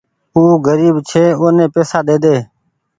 [0.35, 2.35] او گريب ڇي اوني پئيسا ڏيڌي۔